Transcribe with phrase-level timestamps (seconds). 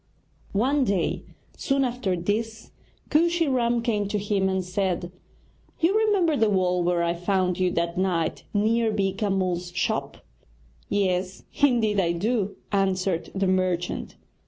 [0.57, 1.25] One day,
[1.55, 2.71] soon after this,
[3.11, 5.11] Kooshy Ram came to him and said:
[5.79, 10.17] 'You remember the wall where I found you that night, near Beeka Mull's shop?'
[10.89, 14.15] 'Yes, indeed I do,' answered the merchant.